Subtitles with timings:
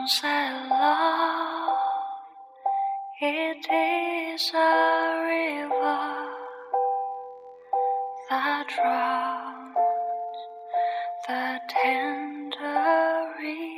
[0.00, 1.78] Some say love,
[3.20, 6.26] it is a river
[8.30, 9.76] that drowns
[11.28, 13.76] the tender reed.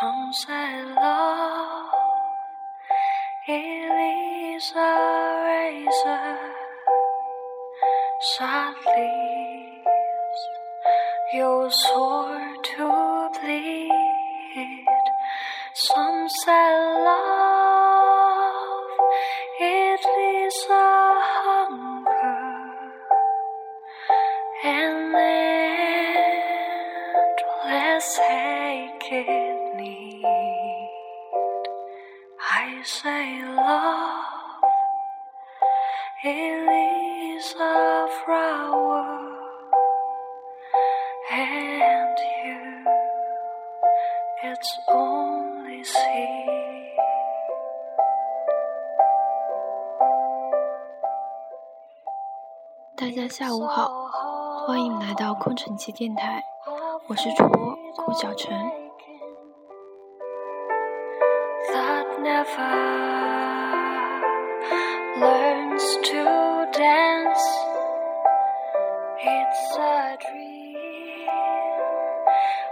[0.00, 1.90] Some say love,
[3.46, 6.38] it is a razor
[8.96, 10.40] leaves
[11.34, 12.47] your sword
[16.46, 17.47] I love.
[53.08, 53.88] 大家下午好，
[54.66, 56.44] 欢迎来到空城期电台，
[57.06, 58.54] 我是主播顾小晨。
[61.72, 62.44] that never
[65.18, 66.18] learns to
[66.78, 67.46] dance.
[69.24, 71.30] It's a dream,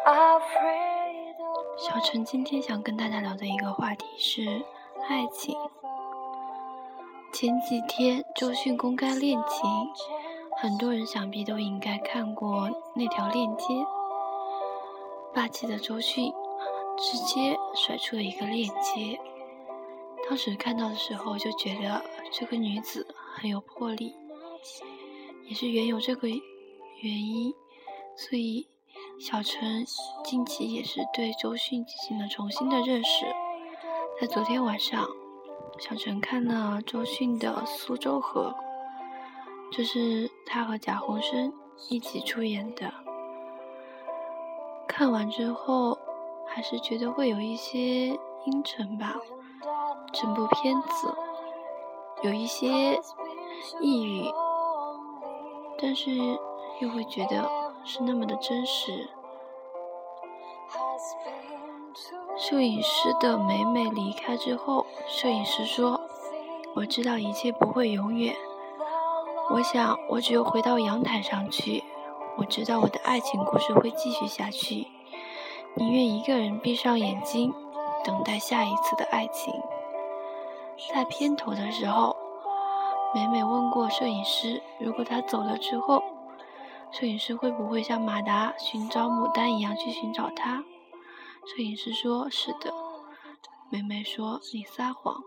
[0.04, 4.42] afraid of 小陈今天想跟大家聊的一个话题是
[5.08, 5.56] 爱情。
[7.38, 9.68] 前几天周迅公开恋情，
[10.56, 13.66] 很多人想必都应该看过那条链接。
[15.34, 16.32] 霸气的周迅
[16.96, 19.20] 直接甩出了一个链接，
[20.26, 24.14] 当时看到的时候就觉得这个女子很有魄力，
[25.46, 26.38] 也是原有这个原
[27.02, 27.52] 因，
[28.16, 28.66] 所以
[29.20, 29.84] 小陈
[30.24, 33.26] 近期也是对周迅进行了重新的认识。
[34.18, 35.06] 在昨天晚上，
[35.78, 38.54] 小陈看了周迅的《苏州河》，
[39.76, 41.52] 这是他和贾宏声
[41.90, 42.92] 一起出演的。
[44.88, 45.98] 看完之后，
[46.46, 47.78] 还是觉得会有一些
[48.46, 49.16] 阴沉吧。
[50.12, 51.14] 整部片子
[52.22, 52.98] 有一些
[53.80, 54.24] 抑郁，
[55.78, 56.10] 但是
[56.80, 57.46] 又会觉得
[57.84, 59.08] 是那么的真实。
[62.38, 65.98] 摄影师的美美离开之后，摄影师说
[66.76, 68.36] ：“我知道一切不会永远，
[69.50, 71.82] 我想我只有回到阳台上去，
[72.36, 74.86] 我知道我的爱情故事会继续下去，
[75.76, 77.54] 宁愿一个人闭上眼睛，
[78.04, 79.54] 等待下一次的爱情。”
[80.92, 82.14] 在片头的时候，
[83.14, 86.02] 美美问过摄影师，如果他走了之后，
[86.90, 90.62] 摄影师会不会像马达寻找牡丹一样去寻找他？
[91.46, 92.72] 摄影师说：“是的。”
[93.70, 95.22] 妹妹说：“你撒谎。”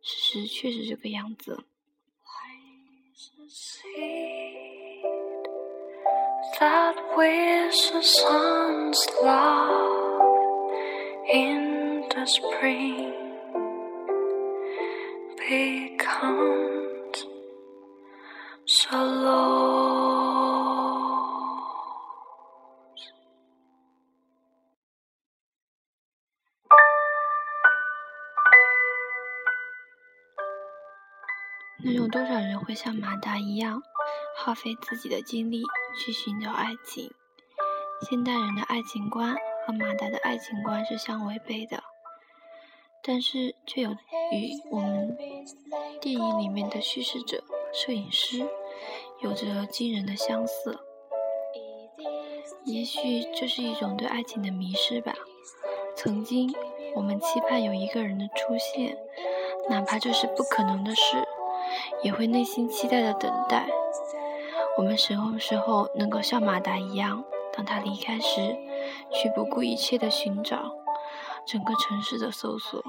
[0.00, 1.64] 事实确实这个样子。
[3.48, 5.46] seed
[6.60, 10.70] that wears the sun's love
[11.32, 13.14] in the spring
[15.48, 16.77] becomes
[31.84, 33.82] 能有多少人会像马达一样，
[34.36, 35.62] 耗费自己的精力
[35.96, 37.12] 去寻找爱情？
[38.02, 41.82] 现代人的爱情观和马达的爱情观是相违背的，
[43.02, 43.90] 但是却有
[44.32, 45.16] 与我们
[46.00, 48.48] 电影里面的叙事者、摄影师
[49.20, 50.80] 有着惊人的相似。
[52.64, 55.14] 也许这是一种对爱情的迷失吧。
[55.96, 56.52] 曾经，
[56.94, 58.96] 我们期盼有一个人的出现，
[59.70, 61.27] 哪怕这是不可能的事，
[62.02, 63.66] 也会内心期待的等待。
[64.76, 68.56] 我们什么时候能够像马达一样，当他离开时，
[69.10, 70.58] 去不顾一切的寻找，
[71.46, 72.82] 整个城市的搜索.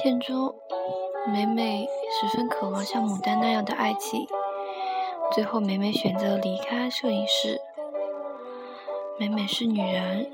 [0.00, 0.54] 片中，
[1.26, 1.88] 美美
[2.20, 4.26] 十分渴望像牡丹那样的爱情，
[5.30, 7.60] 最后美美选择离开摄影师。
[9.18, 10.30] 美美是女人，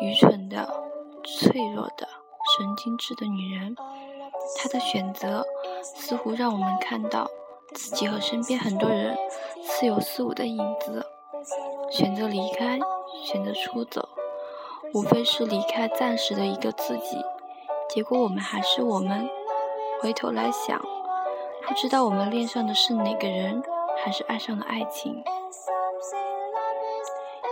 [0.00, 0.82] 愚蠢的、
[1.24, 2.08] 脆弱的、
[2.56, 3.76] 神经质的女人。
[4.56, 5.44] 她的选择
[5.82, 7.30] 似乎让我们看到
[7.74, 9.16] 自己和身边很多人
[9.62, 11.04] 似有似无的影子。
[11.90, 12.78] 选择离开，
[13.24, 14.08] 选择出走，
[14.94, 17.18] 无非是离开暂时的一个自己，
[17.88, 19.28] 结果我们还是我们。
[20.00, 20.80] 回头来想，
[21.66, 23.62] 不知道我们恋上的是哪个人，
[24.02, 25.22] 还是爱上了爱情。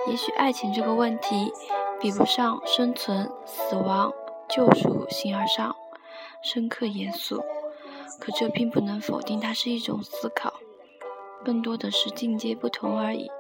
[0.07, 1.53] 也许爱情这个问题，
[2.01, 4.13] 比不上生存、死亡、
[4.49, 5.77] 救赎、形而上
[6.43, 7.43] 深刻严肃，
[8.19, 10.55] 可这并不能否定它是一种思考，
[11.45, 13.31] 更多的是境界不同而已。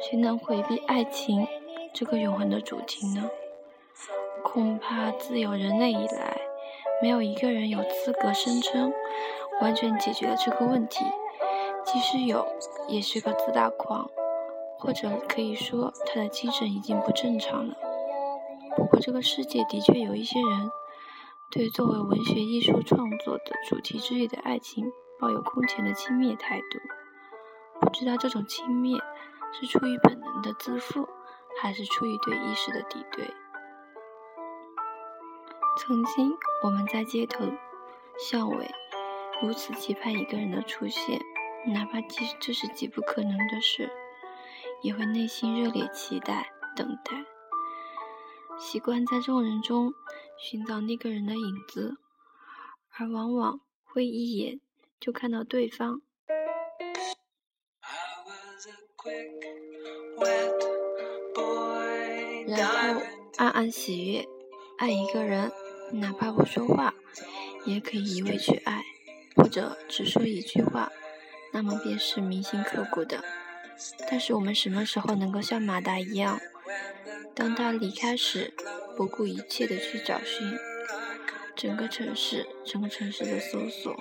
[0.00, 1.46] 谁能回避爱情
[1.92, 3.28] 这个永恒的主题呢？
[4.42, 6.40] 恐怕自有人类以来，
[7.00, 8.92] 没有一个人有资格声称
[9.60, 11.04] 完全解决了这个问题。
[11.84, 12.46] 即使有，
[12.88, 14.08] 也是个自大狂。
[14.78, 17.76] 或者可以说，他的精神已经不正常了。
[18.76, 20.72] 不过，这个世界的确有一些人，
[21.52, 24.90] 对作为文学艺术创作的主题之一的爱情，
[25.20, 26.80] 抱有空前的轻蔑态度。
[27.80, 29.00] 不知道这种轻蔑
[29.52, 31.08] 是出于本能的自负，
[31.60, 33.32] 还是出于对意识的敌对。
[35.78, 37.44] 曾经，我们在街头
[38.18, 38.68] 巷尾
[39.40, 41.20] 如此期盼一个人的出现，
[41.66, 43.90] 哪怕即这是极不可能的事。
[44.82, 47.24] 也会内心热烈期待、等待，
[48.58, 49.94] 习惯在众人中
[50.36, 51.98] 寻找那个人的影子，
[52.98, 54.60] 而往往会一眼
[54.98, 56.02] 就看到对方，
[62.48, 63.00] 然后
[63.36, 64.26] 暗暗喜悦。
[64.78, 65.52] 爱一个人，
[65.92, 66.92] 哪怕不说话，
[67.64, 68.82] 也可以一味去爱，
[69.36, 70.90] 或者只说一句话，
[71.52, 73.22] 那么便是铭心刻骨的。
[74.10, 76.40] 但是我们什么时候能够像马达一样，
[77.34, 78.52] 当他离开时，
[78.96, 80.58] 不顾一切的去找寻
[81.56, 83.96] 整个城市、整个城市的搜索，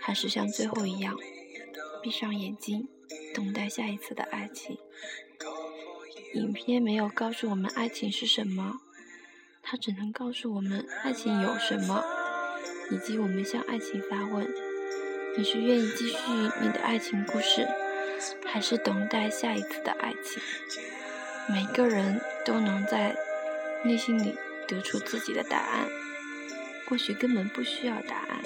[0.00, 1.16] 还是像最后一样，
[2.02, 2.88] 闭上眼睛，
[3.34, 4.78] 等待下一次的爱情？
[6.34, 8.80] 影片没有告诉我们爱情是什么，
[9.62, 12.04] 它只能告诉我们爱情有什么，
[12.90, 14.46] 以及我们向爱情发问：
[15.36, 16.16] 你是愿意继续
[16.60, 17.66] 你的爱情故事？
[18.44, 20.42] 还是等待下一次的爱情。
[21.48, 23.14] 每个人都能在
[23.84, 24.36] 内心里
[24.66, 25.86] 得出自己的答案，
[26.88, 28.42] 或许根本不需要答案。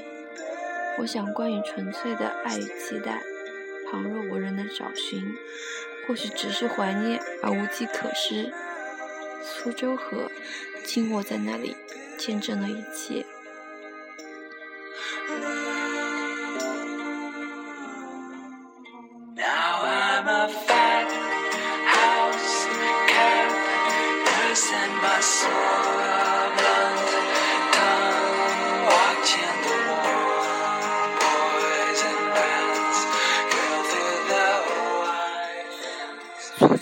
[0.99, 3.23] 我想，关于纯粹的爱与期待，
[3.91, 5.35] 旁若无人的找寻，
[6.07, 8.53] 或许只是怀念而无计可施。
[9.43, 10.31] 苏州河
[10.85, 11.75] 静卧在那里，
[12.19, 13.25] 见证了一切。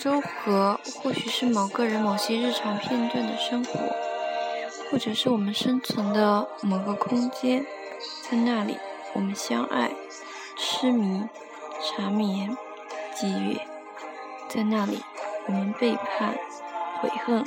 [0.03, 3.79] 苏州河或许是某个人某些日常片段的生活，
[4.91, 7.65] 或者是我们生存的某个空间，
[8.29, 8.77] 在那里
[9.13, 9.91] 我们相爱、
[10.57, 11.23] 痴迷、
[11.81, 12.49] 缠绵、
[13.15, 13.65] 激越，
[14.49, 15.01] 在那里
[15.45, 16.35] 我们背叛、
[16.99, 17.45] 悔恨、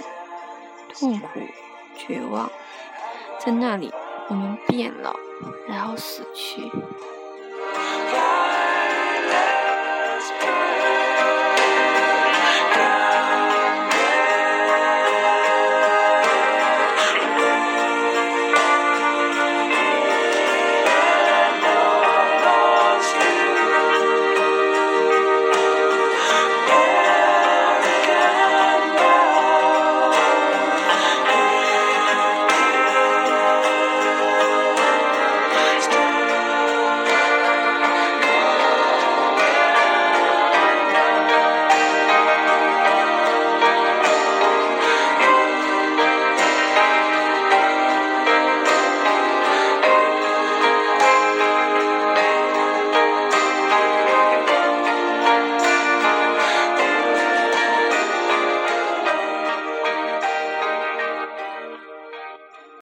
[0.95, 1.29] 痛苦、
[1.95, 2.51] 绝望，
[3.39, 3.93] 在那里
[4.31, 5.15] 我们变老，
[5.69, 6.73] 然后死去。